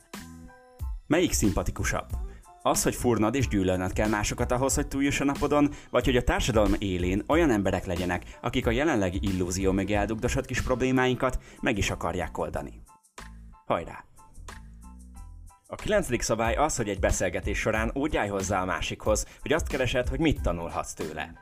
Melyik 1.07 1.33
szimpatikusabb? 1.33 2.26
Az, 2.67 2.83
hogy 2.83 2.95
furnad 2.95 3.35
és 3.35 3.49
gyűlölned 3.49 3.93
kell 3.93 4.09
másokat 4.09 4.53
ahhoz, 4.53 4.75
hogy 4.75 4.89
túljuss 4.89 5.21
a 5.21 5.25
napodon, 5.25 5.71
vagy 5.91 6.05
hogy 6.05 6.17
a 6.17 6.23
társadalom 6.23 6.75
élén 6.79 7.23
olyan 7.27 7.51
emberek 7.51 7.85
legyenek, 7.85 8.39
akik 8.41 8.67
a 8.67 8.71
jelenlegi 8.71 9.19
illúzió 9.23 9.73
mögé 9.73 9.95
eldugdosott 9.95 10.47
kis 10.47 10.63
problémáinkat 10.63 11.39
meg 11.61 11.79
is 11.79 11.91
akarják 11.91 12.39
oldani. 12.39 12.83
Hajrá! 13.67 14.05
A 15.67 15.75
kilencedik 15.75 16.23
szabály 16.23 16.55
az, 16.55 16.77
hogy 16.77 16.89
egy 16.89 16.99
beszélgetés 16.99 17.59
során 17.59 17.91
úgy 17.95 18.17
állj 18.17 18.29
hozzá 18.29 18.63
a 18.63 18.65
másikhoz, 18.65 19.27
hogy 19.43 19.53
azt 19.53 19.69
keresed, 19.69 20.09
hogy 20.09 20.21
mit 20.21 20.43
tanulhatsz 20.43 20.93
tőle. 20.93 21.33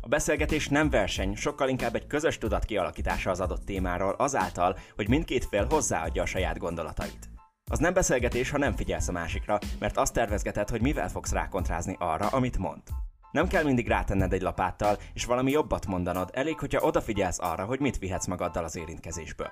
A 0.00 0.08
beszélgetés 0.08 0.68
nem 0.68 0.90
verseny, 0.90 1.34
sokkal 1.34 1.68
inkább 1.68 1.94
egy 1.94 2.06
közös 2.06 2.38
tudat 2.38 2.64
kialakítása 2.64 3.30
az 3.30 3.40
adott 3.40 3.64
témáról 3.64 4.14
azáltal, 4.18 4.78
hogy 4.94 5.08
mindkét 5.08 5.44
fél 5.44 5.66
hozzáadja 5.70 6.22
a 6.22 6.26
saját 6.26 6.58
gondolatait. 6.58 7.33
Az 7.70 7.78
nem 7.78 7.92
beszélgetés, 7.92 8.50
ha 8.50 8.58
nem 8.58 8.76
figyelsz 8.76 9.08
a 9.08 9.12
másikra, 9.12 9.58
mert 9.78 9.96
azt 9.96 10.12
tervezgeted, 10.12 10.68
hogy 10.68 10.80
mivel 10.80 11.08
fogsz 11.08 11.32
rákontrázni 11.32 11.96
arra, 11.98 12.26
amit 12.26 12.58
mond. 12.58 12.82
Nem 13.30 13.48
kell 13.48 13.64
mindig 13.64 13.88
rátenned 13.88 14.32
egy 14.32 14.42
lapáttal, 14.42 14.98
és 15.14 15.24
valami 15.24 15.50
jobbat 15.50 15.86
mondanod, 15.86 16.30
elég, 16.32 16.58
hogyha 16.58 16.86
odafigyelsz 16.86 17.38
arra, 17.40 17.64
hogy 17.64 17.80
mit 17.80 17.98
vihetsz 17.98 18.26
magaddal 18.26 18.64
az 18.64 18.76
érintkezésből. 18.76 19.50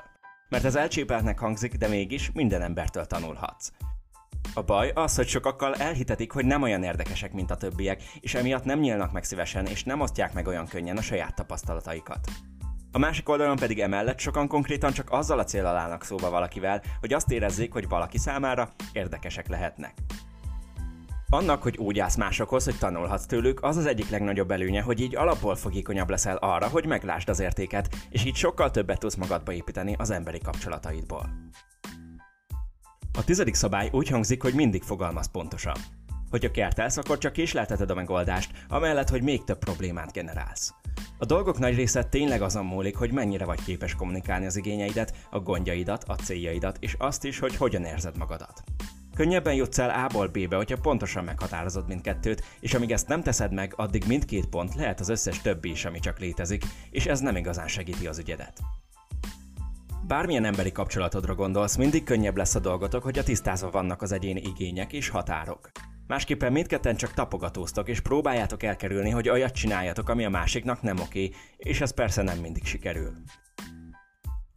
Mert 0.49 0.65
ez 0.65 0.75
elcsépeltnek 0.75 1.39
hangzik, 1.39 1.75
de 1.75 1.89
mégis 1.89 2.31
minden 2.33 2.63
embertől 2.63 3.05
tanulhatsz. 3.07 3.71
A 4.55 4.63
baj 4.63 4.91
az, 4.95 5.17
hogy 5.17 5.29
sokakkal 5.29 5.75
elhitetik, 5.75 6.33
hogy 6.33 6.45
nem 6.45 6.63
olyan 6.63 6.83
érdekesek, 6.83 7.33
mint 7.33 7.51
a 7.51 7.57
többiek, 7.57 8.03
és 8.21 8.35
emiatt 8.35 8.65
nem 8.65 8.79
nyílnak 8.79 9.13
meg 9.13 9.25
szívesen, 9.25 9.67
és 9.67 9.85
nem 9.85 10.01
osztják 10.01 10.33
meg 10.33 10.47
olyan 10.47 10.67
könnyen 10.67 10.97
a 10.97 11.03
saját 11.03 11.35
tapasztalataikat. 11.35 12.29
A 12.95 12.99
másik 12.99 13.29
oldalon 13.29 13.57
pedig 13.57 13.81
emellett 13.81 14.19
sokan 14.19 14.49
konkrétan 14.49 14.93
csak 14.93 15.11
azzal 15.11 15.39
a 15.39 15.45
célral 15.45 15.77
állnak 15.77 16.05
szóba 16.05 16.31
valakivel, 16.31 16.83
hogy 17.01 17.13
azt 17.13 17.31
érezzék, 17.31 17.73
hogy 17.73 17.89
valaki 17.89 18.19
számára 18.19 18.71
érdekesek 18.93 19.49
lehetnek. 19.49 19.95
Annak, 21.29 21.63
hogy 21.63 21.77
úgy 21.77 21.99
állsz 21.99 22.17
másokhoz, 22.17 22.65
hogy 22.65 22.79
tanulhatsz 22.79 23.27
tőlük, 23.27 23.63
az 23.63 23.77
az 23.77 23.87
egyik 23.87 24.11
legnagyobb 24.11 24.51
előnye, 24.51 24.83
hogy 24.83 25.01
így 25.01 25.17
alapból 25.17 25.55
fogékonyabb 25.55 26.11
leszel 26.11 26.37
arra, 26.37 26.69
hogy 26.69 26.87
meglásd 26.87 27.29
az 27.29 27.41
értéket, 27.41 27.95
és 28.11 28.25
így 28.25 28.37
sokkal 28.37 28.71
többet 28.71 28.99
tudsz 28.99 29.15
magadba 29.15 29.53
építeni 29.53 29.95
az 29.99 30.11
emberi 30.11 30.39
kapcsolataidból. 30.39 31.31
A 33.19 33.25
tizedik 33.25 33.55
szabály 33.55 33.89
úgy 33.93 34.09
hangzik, 34.09 34.43
hogy 34.43 34.55
mindig 34.55 34.83
fogalmaz 34.83 35.31
pontosan. 35.31 35.77
Hogyha 36.31 36.51
kertelsz, 36.51 36.97
akkor 36.97 37.19
csak 37.19 37.33
késlelteted 37.33 37.91
a 37.91 37.95
megoldást, 37.95 38.51
amellett, 38.69 39.09
hogy 39.09 39.23
még 39.23 39.45
több 39.45 39.59
problémát 39.59 40.13
generálsz. 40.13 40.75
A 41.23 41.25
dolgok 41.25 41.59
nagy 41.59 41.75
része 41.75 42.05
tényleg 42.05 42.43
azon 42.43 42.65
múlik, 42.65 42.97
hogy 42.97 43.13
mennyire 43.13 43.45
vagy 43.45 43.63
képes 43.65 43.95
kommunikálni 43.95 44.47
az 44.47 44.57
igényeidet, 44.57 45.15
a 45.31 45.39
gondjaidat, 45.41 46.05
a 46.07 46.15
céljaidat, 46.15 46.77
és 46.81 46.95
azt 46.99 47.25
is, 47.25 47.39
hogy 47.39 47.57
hogyan 47.57 47.85
érzed 47.85 48.19
magadat. 48.19 48.63
Könnyebben 49.15 49.55
jutsz 49.55 49.79
el 49.79 50.05
A-ból 50.05 50.29
B-be, 50.29 50.57
hogyha 50.57 50.77
pontosan 50.77 51.25
meghatározod 51.25 51.89
mindkettőt, 51.89 52.45
és 52.61 52.75
amíg 52.75 52.91
ezt 52.93 53.09
nem 53.09 53.23
teszed 53.23 53.53
meg, 53.53 53.73
addig 53.77 54.05
mindkét 54.07 54.47
pont 54.47 54.75
lehet 54.75 55.01
az 55.01 55.09
összes 55.09 55.41
többi 55.41 55.71
is, 55.71 55.85
ami 55.85 55.99
csak 55.99 56.19
létezik, 56.19 56.65
és 56.91 57.07
ez 57.07 57.21
nem 57.21 57.37
igazán 57.37 57.69
segíti 57.69 58.07
az 58.07 58.19
ügyedet. 58.19 58.61
Bármilyen 60.07 60.45
emberi 60.45 60.73
kapcsolatodra 60.73 61.35
gondolsz, 61.35 61.77
mindig 61.77 62.05
könnyebb 62.05 62.37
lesz 62.37 62.55
a 62.55 62.61
dolgotok, 62.61 63.03
hogy 63.03 63.19
a 63.19 63.23
tisztázva 63.23 63.71
vannak 63.71 64.03
az 64.03 64.13
egyéni 64.13 64.41
igények 64.41 64.93
és 64.93 65.09
határok. 65.09 65.71
Másképpen 66.07 66.53
mindketten 66.53 66.97
csak 66.97 67.15
tapogatóztok, 67.15 67.89
és 67.89 68.01
próbáljátok 68.01 68.63
elkerülni, 68.63 69.11
hogy 69.11 69.29
olyat 69.29 69.55
csináljatok, 69.55 70.09
ami 70.09 70.25
a 70.25 70.31
másiknak 70.31 70.83
nem 70.83 70.99
oké, 70.99 71.31
és 71.57 71.81
ez 71.81 71.95
persze 71.95 72.23
nem 72.23 72.39
mindig 72.39 72.65
sikerül. 72.65 73.13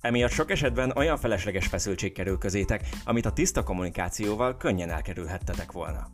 Emiatt 0.01 0.31
sok 0.31 0.51
esetben 0.51 0.91
olyan 0.95 1.17
felesleges 1.17 1.67
feszültség 1.67 2.13
kerül 2.13 2.37
közétek, 2.37 2.89
amit 3.05 3.25
a 3.25 3.33
tiszta 3.33 3.63
kommunikációval 3.63 4.57
könnyen 4.57 4.89
elkerülhettetek 4.89 5.71
volna. 5.71 6.07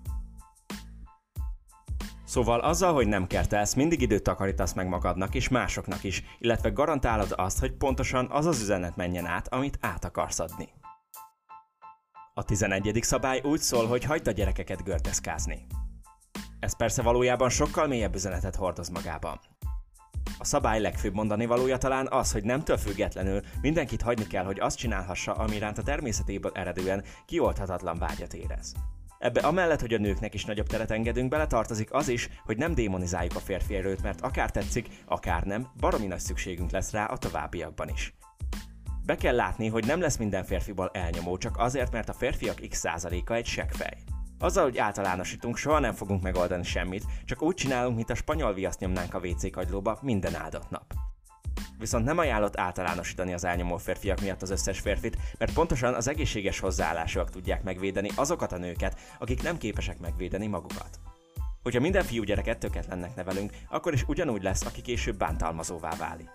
Szóval 2.26 2.60
azzal, 2.60 2.94
hogy 2.94 3.08
nem 3.08 3.28
kertelsz, 3.28 3.74
mindig 3.74 4.02
időt 4.02 4.24
takarítasz 4.24 4.74
meg 4.74 4.88
magadnak 4.88 5.36
és 5.36 5.50
másoknak 5.50 6.04
is, 6.04 6.24
illetve 6.40 6.70
garantálod 6.70 7.34
azt, 7.36 7.60
hogy 7.60 7.72
pontosan 7.72 8.28
az 8.30 8.46
az 8.46 8.62
üzenet 8.62 8.96
menjen 8.96 9.26
át, 9.26 9.48
amit 9.48 9.78
át 9.82 10.06
akarsz 10.06 10.40
adni. 10.40 10.70
A 12.34 12.44
11. 12.44 13.00
szabály 13.02 13.42
úgy 13.44 13.60
szól, 13.60 13.88
hogy 13.88 14.04
hagyd 14.04 14.28
a 14.28 14.32
gyerekeket 14.32 14.84
görteszkázni. 14.84 15.66
Ez 16.60 16.78
persze 16.78 17.02
valójában 17.02 17.50
sokkal 17.50 17.88
mélyebb 17.88 18.16
üzenetet 18.16 18.56
hordoz 18.56 18.90
magában. 18.90 19.40
A 20.40 20.46
szabály 20.46 20.82
legfőbb 20.82 21.14
mondani 21.14 21.46
valója 21.46 21.78
talán 21.78 22.08
az, 22.12 22.32
hogy 22.32 22.44
nemtől 22.44 22.78
függetlenül 22.78 23.42
mindenkit 23.62 24.02
hagyni 24.02 24.28
kell, 24.28 24.44
hogy 24.44 24.60
azt 24.60 24.78
csinálhassa, 24.78 25.34
ami 25.34 25.56
iránt 25.56 25.78
a 25.78 25.84
természetéből 25.84 26.52
eredően 26.54 27.04
kiolthatatlan 27.26 27.98
vágyat 27.98 28.34
érez. 28.34 28.74
Ebbe 29.20 29.42
amellett, 29.42 29.82
hogy 29.82 29.94
a 29.94 29.98
nőknek 29.98 30.34
is 30.34 30.46
nagyobb 30.46 30.68
teret 30.68 30.92
engedünk, 30.92 31.30
bele 31.30 31.48
tartozik 31.48 31.94
az 31.94 32.08
is, 32.08 32.30
hogy 32.46 32.58
nem 32.58 32.74
démonizáljuk 32.74 33.36
a 33.36 33.40
férfi 33.40 33.76
erőt, 33.76 34.02
mert 34.02 34.22
akár 34.22 34.52
tetszik, 34.52 34.88
akár 35.06 35.44
nem, 35.44 35.68
baromi 35.80 36.08
nagy 36.08 36.20
szükségünk 36.20 36.72
lesz 36.72 36.92
rá 36.92 37.06
a 37.06 37.18
továbbiakban 37.18 37.90
is. 37.90 38.14
Be 39.06 39.16
kell 39.16 39.36
látni, 39.36 39.68
hogy 39.68 39.86
nem 39.86 40.02
lesz 40.02 40.18
minden 40.18 40.44
férfiból 40.44 40.90
elnyomó, 40.94 41.38
csak 41.38 41.58
azért, 41.58 41.92
mert 41.92 42.10
a 42.10 42.14
férfiak 42.14 42.68
x 42.70 42.78
százaléka 42.78 43.36
egy 43.36 43.46
seggfej. 43.46 43.98
Azzal, 44.40 44.64
hogy 44.64 44.78
általánosítunk, 44.78 45.58
soha 45.58 45.80
nem 45.80 45.94
fogunk 45.94 46.22
megoldani 46.22 46.64
semmit, 46.64 47.06
csak 47.26 47.42
úgy 47.42 47.56
csinálunk, 47.56 47.96
mint 47.96 48.10
a 48.10 48.16
spanyol 48.16 48.54
viaszt 48.54 48.80
nyomnánk 48.80 49.14
a 49.14 49.20
WC 49.20 49.52
kagylóba 49.52 50.00
minden 50.02 50.36
áldott 50.36 50.70
nap. 50.70 50.94
Viszont 51.78 52.06
nem 52.06 52.18
ajánlott 52.18 52.58
általánosítani 52.58 53.34
az 53.34 53.44
elnyomó 53.44 53.78
férfiak 53.78 54.22
miatt 54.22 54.42
az 54.42 54.50
összes 54.50 54.80
férfit, 54.80 55.18
mert 55.38 55.54
pontosan 55.54 55.94
az 55.94 56.08
egészséges 56.08 56.60
hozzáállások 56.60 57.30
tudják 57.30 57.64
megvédeni 57.64 58.10
azokat 58.16 58.52
a 58.52 58.58
nőket, 58.58 59.00
akik 59.20 59.44
nem 59.44 59.58
képesek 59.58 60.00
megvédeni 60.00 60.48
magukat. 60.48 61.00
Hogyha 61.64 61.80
minden 61.80 62.04
fiú 62.04 62.24
gyereket 62.24 62.58
tökéletlennek 62.58 63.16
nevelünk, 63.16 63.52
akkor 63.70 63.94
is 63.94 64.04
ugyanúgy 64.08 64.44
lesz, 64.44 64.66
aki 64.66 64.82
később 64.82 65.18
bántalmazóvá 65.18 65.96
válik. 65.96 66.30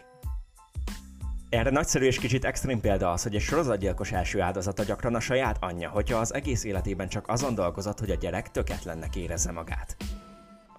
Erre 1.49 1.71
nagyszerű 1.71 2.05
és 2.05 2.19
kicsit 2.19 2.45
extrém 2.45 2.81
példa 2.81 3.12
az, 3.12 3.23
hogy 3.23 3.35
egy 3.35 3.41
sorozatgyilkos 3.41 4.12
első 4.12 4.41
áldozata 4.41 4.83
gyakran 4.83 5.15
a 5.15 5.21
saját 5.21 5.57
anyja, 5.61 5.88
hogyha 5.88 6.19
az 6.19 6.35
egész 6.35 6.65
életében 6.65 7.09
csak 7.09 7.29
azon 7.29 7.55
dolgozott, 7.55 7.99
hogy 7.99 8.11
a 8.11 8.15
gyerek 8.15 8.50
tökéletlennek 8.50 9.17
érezze 9.17 9.53
magát. 9.53 9.97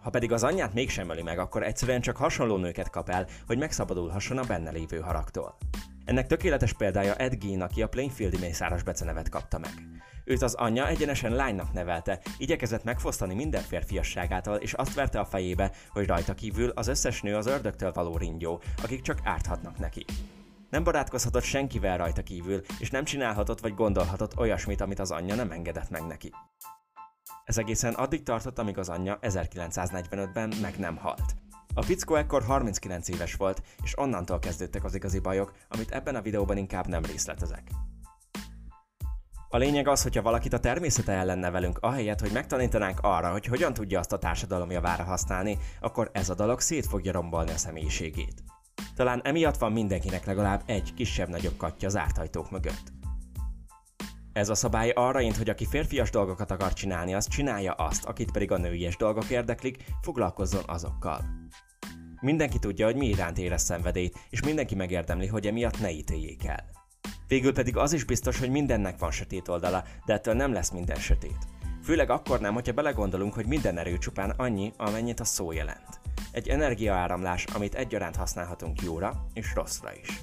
Ha 0.01 0.09
pedig 0.09 0.31
az 0.31 0.43
anyját 0.43 0.73
mégsem 0.73 1.09
öli 1.09 1.21
meg, 1.21 1.39
akkor 1.39 1.63
egyszerűen 1.63 2.01
csak 2.01 2.17
hasonló 2.17 2.57
nőket 2.57 2.89
kap 2.89 3.09
el, 3.09 3.27
hogy 3.47 3.57
megszabadulhasson 3.57 4.37
a 4.37 4.43
benne 4.43 4.71
lévő 4.71 4.99
haraktól. 4.99 5.57
Ennek 6.05 6.27
tökéletes 6.27 6.73
példája 6.73 7.15
Ed 7.15 7.35
Gein, 7.35 7.61
aki 7.61 7.81
a 7.81 7.87
Plainfieldi 7.87 8.37
Mészáros 8.37 8.83
becenevet 8.83 9.29
kapta 9.29 9.57
meg. 9.57 9.71
Őt 10.25 10.41
az 10.41 10.53
anyja 10.53 10.87
egyenesen 10.87 11.31
lánynak 11.31 11.73
nevelte, 11.73 12.19
igyekezett 12.37 12.83
megfosztani 12.83 13.33
minden 13.33 13.61
férfiasságától, 13.61 14.55
és 14.55 14.73
azt 14.73 14.93
verte 14.93 15.19
a 15.19 15.25
fejébe, 15.25 15.71
hogy 15.89 16.05
rajta 16.07 16.33
kívül 16.33 16.69
az 16.69 16.87
összes 16.87 17.21
nő 17.21 17.35
az 17.35 17.45
ördögtől 17.45 17.91
való 17.91 18.17
ringyó, 18.17 18.61
akik 18.83 19.01
csak 19.01 19.19
árthatnak 19.23 19.79
neki. 19.79 20.05
Nem 20.69 20.83
barátkozhatott 20.83 21.43
senkivel 21.43 21.97
rajta 21.97 22.23
kívül, 22.23 22.61
és 22.79 22.89
nem 22.89 23.03
csinálhatott 23.03 23.59
vagy 23.59 23.73
gondolhatott 23.73 24.37
olyasmit, 24.37 24.81
amit 24.81 24.99
az 24.99 25.11
anyja 25.11 25.35
nem 25.35 25.51
engedett 25.51 25.89
meg 25.89 26.05
neki. 26.05 26.31
Ez 27.45 27.57
egészen 27.57 27.93
addig 27.93 28.23
tartott, 28.23 28.59
amíg 28.59 28.77
az 28.77 28.89
anyja 28.89 29.19
1945-ben 29.21 30.53
meg 30.61 30.77
nem 30.77 30.97
halt. 30.97 31.35
A 31.73 31.81
fickó 31.81 32.15
ekkor 32.15 32.43
39 32.43 33.07
éves 33.07 33.35
volt, 33.35 33.61
és 33.83 33.97
onnantól 33.97 34.39
kezdődtek 34.39 34.83
az 34.83 34.95
igazi 34.95 35.19
bajok, 35.19 35.53
amit 35.69 35.91
ebben 35.91 36.15
a 36.15 36.21
videóban 36.21 36.57
inkább 36.57 36.87
nem 36.87 37.03
részletezek. 37.03 37.71
A 39.49 39.57
lényeg 39.57 39.87
az, 39.87 40.03
hogyha 40.03 40.21
valakit 40.21 40.53
a 40.53 40.59
természete 40.59 41.11
ellen 41.11 41.39
nevelünk, 41.39 41.77
ahelyett, 41.81 42.19
hogy 42.19 42.31
megtanítanánk 42.31 42.99
arra, 43.01 43.31
hogy 43.31 43.45
hogyan 43.45 43.73
tudja 43.73 43.99
azt 43.99 44.13
a 44.13 44.19
társadalom 44.19 44.71
javára 44.71 45.03
használni, 45.03 45.57
akkor 45.81 46.09
ez 46.13 46.29
a 46.29 46.35
dolog 46.35 46.59
szét 46.59 46.85
fogja 46.85 47.11
rombolni 47.11 47.51
a 47.51 47.57
személyiségét. 47.57 48.43
Talán 48.97 49.21
emiatt 49.23 49.57
van 49.57 49.71
mindenkinek 49.71 50.25
legalább 50.25 50.63
egy 50.65 50.93
kisebb-nagyobb 50.93 51.57
katja 51.57 51.87
az 51.87 51.97
ártajtók 51.97 52.51
mögött. 52.51 52.91
Ez 54.33 54.49
a 54.49 54.55
szabály 54.55 54.89
arra 54.89 55.21
int, 55.21 55.37
hogy 55.37 55.49
aki 55.49 55.65
férfias 55.65 56.09
dolgokat 56.09 56.51
akar 56.51 56.73
csinálni, 56.73 57.13
az 57.13 57.27
csinálja 57.27 57.73
azt, 57.73 58.05
akit 58.05 58.31
pedig 58.31 58.51
a 58.51 58.57
nőies 58.57 58.97
dolgok 58.97 59.29
érdeklik, 59.29 59.83
foglalkozzon 60.01 60.63
azokkal. 60.67 61.21
Mindenki 62.21 62.59
tudja, 62.59 62.85
hogy 62.85 62.95
mi 62.95 63.07
iránt 63.07 63.37
érez 63.37 63.63
szenvedélyt, 63.63 64.19
és 64.29 64.41
mindenki 64.41 64.75
megérdemli, 64.75 65.27
hogy 65.27 65.47
emiatt 65.47 65.79
ne 65.79 65.91
ítéljék 65.91 66.45
el. 66.45 66.65
Végül 67.27 67.53
pedig 67.53 67.77
az 67.77 67.93
is 67.93 68.03
biztos, 68.03 68.39
hogy 68.39 68.49
mindennek 68.49 68.99
van 68.99 69.11
sötét 69.11 69.47
oldala, 69.47 69.83
de 70.05 70.13
ettől 70.13 70.33
nem 70.33 70.53
lesz 70.53 70.71
minden 70.71 70.99
sötét. 70.99 71.47
Főleg 71.83 72.09
akkor 72.09 72.39
nem, 72.39 72.53
hogyha 72.53 72.73
belegondolunk, 72.73 73.33
hogy 73.33 73.45
minden 73.45 73.77
erő 73.77 73.97
csupán 73.97 74.29
annyi, 74.29 74.73
amennyit 74.77 75.19
a 75.19 75.25
szó 75.25 75.51
jelent. 75.51 75.96
Egy 76.37 76.47
energiaáramlás, 76.47 77.45
amit 77.53 77.75
egyaránt 77.75 78.15
használhatunk 78.15 78.81
jóra 78.81 79.25
és 79.33 79.53
rosszra 79.55 79.89
is. 80.01 80.21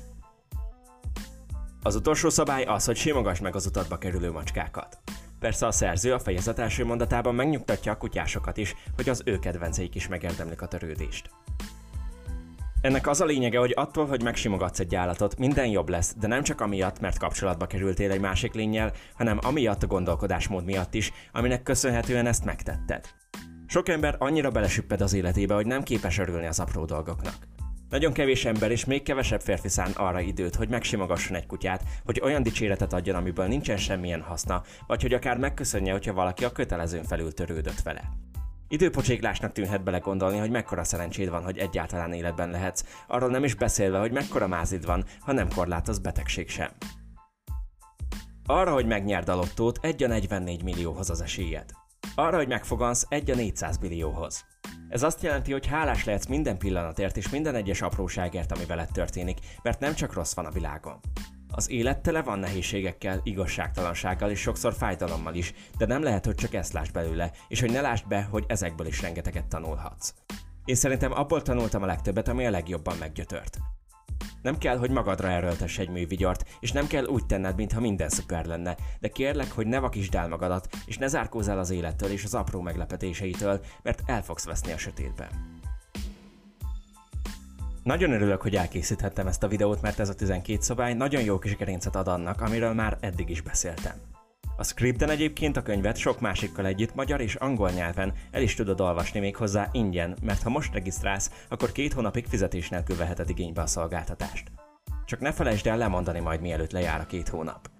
Az 1.82 1.94
utolsó 1.94 2.28
szabály 2.28 2.64
az, 2.64 2.84
hogy 2.84 2.96
simogass 2.96 3.40
meg 3.40 3.54
az 3.54 3.66
utatba 3.66 3.98
kerülő 3.98 4.30
macskákat. 4.30 4.98
Persze 5.38 5.66
a 5.66 5.70
szerző 5.70 6.12
a 6.12 6.18
fejezet 6.18 6.58
első 6.58 6.84
mondatában 6.84 7.34
megnyugtatja 7.34 7.92
a 7.92 7.96
kutyásokat 7.96 8.56
is, 8.56 8.74
hogy 8.96 9.08
az 9.08 9.22
ő 9.24 9.38
kedvenceik 9.38 9.94
is 9.94 10.08
megérdemlik 10.08 10.62
a 10.62 10.68
törődést. 10.68 11.30
Ennek 12.80 13.06
az 13.06 13.20
a 13.20 13.24
lényege, 13.24 13.58
hogy 13.58 13.72
attól, 13.76 14.06
hogy 14.06 14.22
megsimogatsz 14.22 14.80
egy 14.80 14.94
állatot, 14.94 15.38
minden 15.38 15.66
jobb 15.66 15.88
lesz, 15.88 16.14
de 16.20 16.26
nem 16.26 16.42
csak 16.42 16.60
amiatt, 16.60 17.00
mert 17.00 17.18
kapcsolatba 17.18 17.66
kerültél 17.66 18.10
egy 18.10 18.20
másik 18.20 18.54
lényel, 18.54 18.92
hanem 19.14 19.38
amiatt 19.42 19.82
a 19.82 19.86
gondolkodásmód 19.86 20.64
miatt 20.64 20.94
is, 20.94 21.12
aminek 21.32 21.62
köszönhetően 21.62 22.26
ezt 22.26 22.44
megtetted. 22.44 23.04
Sok 23.66 23.88
ember 23.88 24.16
annyira 24.18 24.50
belesüpped 24.50 25.00
az 25.00 25.12
életébe, 25.12 25.54
hogy 25.54 25.66
nem 25.66 25.82
képes 25.82 26.18
örülni 26.18 26.46
az 26.46 26.60
apró 26.60 26.84
dolgoknak. 26.84 27.34
Nagyon 27.90 28.12
kevés 28.12 28.44
ember 28.44 28.70
és 28.70 28.84
még 28.84 29.02
kevesebb 29.02 29.40
férfi 29.40 29.68
szán 29.68 29.90
arra 29.90 30.20
időt, 30.20 30.54
hogy 30.54 30.68
megsimogasson 30.68 31.36
egy 31.36 31.46
kutyát, 31.46 31.82
hogy 32.04 32.20
olyan 32.22 32.42
dicséretet 32.42 32.92
adjon, 32.92 33.16
amiből 33.16 33.46
nincsen 33.46 33.76
semmilyen 33.76 34.20
haszna, 34.20 34.62
vagy 34.86 35.02
hogy 35.02 35.12
akár 35.12 35.38
megköszönje, 35.38 35.92
hogyha 35.92 36.12
valaki 36.12 36.44
a 36.44 36.52
kötelezőn 36.52 37.04
felül 37.04 37.32
törődött 37.32 37.80
vele. 37.80 38.10
Időpocséklásnak 38.68 39.52
tűnhet 39.52 39.84
bele 39.84 39.98
gondolni, 39.98 40.38
hogy 40.38 40.50
mekkora 40.50 40.84
szerencséd 40.84 41.30
van, 41.30 41.42
hogy 41.42 41.58
egyáltalán 41.58 42.12
életben 42.12 42.50
lehetsz, 42.50 42.84
arról 43.06 43.30
nem 43.30 43.44
is 43.44 43.54
beszélve, 43.54 43.98
hogy 43.98 44.12
mekkora 44.12 44.46
mázid 44.46 44.84
van, 44.84 45.04
ha 45.20 45.32
nem 45.32 45.48
korlátoz 45.54 45.98
betegség 45.98 46.48
sem. 46.48 46.70
Arra, 48.46 48.72
hogy 48.72 48.86
megnyerd 48.86 49.28
a 49.28 49.34
lottót, 49.34 49.78
egy 49.82 50.02
a 50.02 50.06
44 50.06 50.62
millióhoz 50.62 51.10
az 51.10 51.20
esélyed. 51.20 51.83
Arra, 52.16 52.36
hogy 52.36 52.48
megfogansz, 52.48 53.06
egy 53.08 53.30
a 53.30 53.34
400 53.34 53.78
millióhoz. 53.78 54.44
Ez 54.88 55.02
azt 55.02 55.22
jelenti, 55.22 55.52
hogy 55.52 55.66
hálás 55.66 56.04
lehetsz 56.04 56.26
minden 56.26 56.58
pillanatért 56.58 57.16
és 57.16 57.28
minden 57.28 57.54
egyes 57.54 57.82
apróságért, 57.82 58.52
ami 58.52 58.64
veled 58.64 58.88
történik, 58.92 59.38
mert 59.62 59.80
nem 59.80 59.94
csak 59.94 60.12
rossz 60.12 60.34
van 60.34 60.46
a 60.46 60.50
világon. 60.50 61.00
Az 61.50 61.70
élet 61.70 62.00
tele 62.00 62.22
van 62.22 62.38
nehézségekkel, 62.38 63.20
igazságtalansággal 63.22 64.30
és 64.30 64.40
sokszor 64.40 64.72
fájdalommal 64.72 65.34
is, 65.34 65.54
de 65.78 65.86
nem 65.86 66.02
lehet, 66.02 66.24
hogy 66.24 66.34
csak 66.34 66.54
ezt 66.54 66.72
lásd 66.72 66.92
belőle, 66.92 67.30
és 67.48 67.60
hogy 67.60 67.70
ne 67.70 67.80
lásd 67.80 68.08
be, 68.08 68.22
hogy 68.22 68.44
ezekből 68.48 68.86
is 68.86 69.00
rengeteget 69.00 69.46
tanulhatsz. 69.46 70.14
Én 70.64 70.74
szerintem 70.74 71.12
abból 71.12 71.42
tanultam 71.42 71.82
a 71.82 71.86
legtöbbet, 71.86 72.28
ami 72.28 72.46
a 72.46 72.50
legjobban 72.50 72.96
meggyötört. 72.96 73.58
Nem 74.44 74.58
kell, 74.58 74.78
hogy 74.78 74.90
magadra 74.90 75.30
erőltess 75.30 75.78
egy 75.78 75.88
művigyart, 75.88 76.56
és 76.60 76.72
nem 76.72 76.86
kell 76.86 77.04
úgy 77.04 77.26
tenned, 77.26 77.56
mintha 77.56 77.80
minden 77.80 78.08
szuper 78.08 78.46
lenne, 78.46 78.76
de 79.00 79.08
kérlek, 79.08 79.52
hogy 79.52 79.66
ne 79.66 79.78
vakítsd 79.78 80.14
el 80.14 80.28
magadat, 80.28 80.68
és 80.86 80.98
ne 80.98 81.06
zárkózz 81.06 81.48
el 81.48 81.58
az 81.58 81.70
élettől 81.70 82.10
és 82.10 82.24
az 82.24 82.34
apró 82.34 82.60
meglepetéseitől, 82.60 83.60
mert 83.82 84.02
el 84.06 84.22
fogsz 84.22 84.44
veszni 84.44 84.72
a 84.72 84.78
sötétben. 84.78 85.28
Nagyon 87.82 88.12
örülök, 88.12 88.42
hogy 88.42 88.56
elkészíthettem 88.56 89.26
ezt 89.26 89.42
a 89.42 89.48
videót, 89.48 89.82
mert 89.82 89.98
ez 89.98 90.08
a 90.08 90.14
12 90.14 90.60
szabály 90.60 90.94
nagyon 90.94 91.22
jó 91.22 91.38
kis 91.38 91.56
gerincet 91.56 91.96
ad 91.96 92.08
annak, 92.08 92.40
amiről 92.40 92.72
már 92.72 92.96
eddig 93.00 93.30
is 93.30 93.40
beszéltem. 93.40 94.13
A 94.56 94.64
scripten 94.64 95.10
egyébként 95.10 95.56
a 95.56 95.62
könyvet 95.62 95.96
sok 95.96 96.20
másikkal 96.20 96.66
együtt 96.66 96.94
magyar 96.94 97.20
és 97.20 97.34
angol 97.34 97.70
nyelven 97.70 98.12
el 98.30 98.42
is 98.42 98.54
tudod 98.54 98.80
olvasni 98.80 99.20
még 99.20 99.36
hozzá 99.36 99.68
ingyen, 99.72 100.16
mert 100.22 100.42
ha 100.42 100.50
most 100.50 100.72
regisztrálsz, 100.72 101.30
akkor 101.48 101.72
két 101.72 101.92
hónapig 101.92 102.26
fizetés 102.26 102.68
nélkül 102.68 102.96
veheted 102.96 103.28
igénybe 103.28 103.62
a 103.62 103.66
szolgáltatást. 103.66 104.52
Csak 105.04 105.20
ne 105.20 105.32
felejtsd 105.32 105.66
el 105.66 105.76
lemondani 105.76 106.20
majd 106.20 106.40
mielőtt 106.40 106.72
lejár 106.72 107.00
a 107.00 107.06
két 107.06 107.28
hónap. 107.28 107.70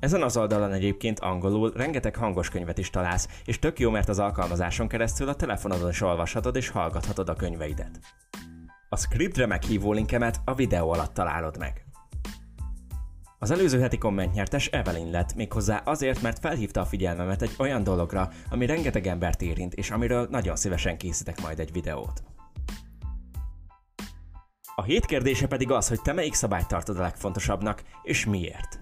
Ezen 0.00 0.22
az 0.22 0.36
oldalon 0.36 0.72
egyébként 0.72 1.20
angolul 1.20 1.72
rengeteg 1.76 2.16
hangos 2.16 2.48
könyvet 2.48 2.78
is 2.78 2.90
találsz, 2.90 3.28
és 3.44 3.58
tök 3.58 3.78
jó, 3.78 3.90
mert 3.90 4.08
az 4.08 4.18
alkalmazáson 4.18 4.88
keresztül 4.88 5.28
a 5.28 5.34
telefonodon 5.34 5.90
is 5.90 6.00
olvashatod 6.00 6.56
és 6.56 6.68
hallgathatod 6.68 7.28
a 7.28 7.34
könyveidet. 7.34 8.00
A 8.88 8.96
scriptre 8.96 9.46
meghívó 9.46 9.92
linkemet 9.92 10.40
a 10.44 10.54
videó 10.54 10.90
alatt 10.90 11.14
találod 11.14 11.58
meg. 11.58 11.91
Az 13.42 13.50
előző 13.50 13.80
heti 13.80 13.98
kommentnyertes 13.98 14.66
Evelyn 14.66 15.10
lett, 15.10 15.34
méghozzá 15.34 15.76
azért, 15.76 16.22
mert 16.22 16.38
felhívta 16.38 16.80
a 16.80 16.84
figyelmemet 16.84 17.42
egy 17.42 17.54
olyan 17.58 17.82
dologra, 17.82 18.28
ami 18.50 18.66
rengeteg 18.66 19.06
embert 19.06 19.42
érint, 19.42 19.74
és 19.74 19.90
amiről 19.90 20.26
nagyon 20.30 20.56
szívesen 20.56 20.96
készítek 20.96 21.40
majd 21.40 21.58
egy 21.58 21.72
videót. 21.72 22.22
A 24.74 24.82
hét 24.82 25.06
kérdése 25.06 25.46
pedig 25.46 25.70
az, 25.70 25.88
hogy 25.88 26.02
te 26.02 26.12
melyik 26.12 26.34
szabályt 26.34 26.68
tartod 26.68 26.98
a 26.98 27.02
legfontosabbnak, 27.02 27.82
és 28.02 28.26
miért. 28.26 28.80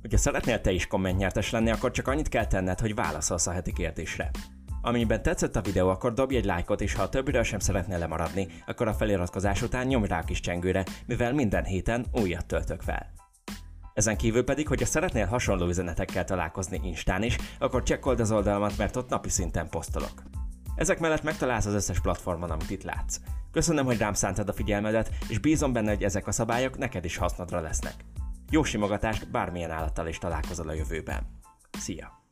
Hogyha 0.00 0.18
szeretnél 0.18 0.60
te 0.60 0.70
is 0.70 0.86
kommentnyertes 0.86 1.50
lenni, 1.50 1.70
akkor 1.70 1.90
csak 1.90 2.08
annyit 2.08 2.28
kell 2.28 2.46
tenned, 2.46 2.80
hogy 2.80 2.94
válaszolsz 2.94 3.46
a 3.46 3.52
heti 3.52 3.72
kérdésre. 3.72 4.30
Amennyiben 4.86 5.22
tetszett 5.22 5.56
a 5.56 5.60
videó, 5.60 5.88
akkor 5.88 6.12
dobj 6.12 6.36
egy 6.36 6.44
lájkot, 6.44 6.80
és 6.80 6.94
ha 6.94 7.02
a 7.02 7.08
többiről 7.08 7.42
sem 7.42 7.58
szeretnél 7.58 7.98
lemaradni, 7.98 8.48
akkor 8.66 8.88
a 8.88 8.94
feliratkozás 8.94 9.62
után 9.62 9.86
nyomj 9.86 10.06
rá 10.06 10.18
a 10.18 10.24
kis 10.24 10.40
csengőre, 10.40 10.84
mivel 11.06 11.32
minden 11.32 11.64
héten 11.64 12.06
újat 12.12 12.46
töltök 12.46 12.80
fel. 12.80 13.12
Ezen 13.94 14.16
kívül 14.16 14.44
pedig, 14.44 14.68
hogyha 14.68 14.86
szeretnél 14.86 15.26
hasonló 15.26 15.66
üzenetekkel 15.66 16.24
találkozni 16.24 16.80
Instán 16.82 17.22
is, 17.22 17.36
akkor 17.58 17.82
csekkold 17.82 18.20
az 18.20 18.32
oldalamat, 18.32 18.76
mert 18.78 18.96
ott 18.96 19.08
napi 19.08 19.28
szinten 19.28 19.68
posztolok. 19.68 20.22
Ezek 20.76 20.98
mellett 20.98 21.22
megtalálsz 21.22 21.66
az 21.66 21.74
összes 21.74 22.00
platformon, 22.00 22.50
amit 22.50 22.70
itt 22.70 22.82
látsz. 22.82 23.20
Köszönöm, 23.52 23.84
hogy 23.84 23.98
rám 23.98 24.14
szántad 24.14 24.48
a 24.48 24.52
figyelmedet, 24.52 25.10
és 25.28 25.38
bízom 25.38 25.72
benne, 25.72 25.90
hogy 25.90 26.04
ezek 26.04 26.26
a 26.26 26.32
szabályok 26.32 26.78
neked 26.78 27.04
is 27.04 27.16
hasznodra 27.16 27.60
lesznek. 27.60 27.94
Jó 28.50 28.62
simogatást, 28.62 29.30
bármilyen 29.30 29.70
állattal 29.70 30.06
is 30.06 30.18
találkozol 30.18 30.68
a 30.68 30.72
jövőben. 30.72 31.22
Szia! 31.78 32.23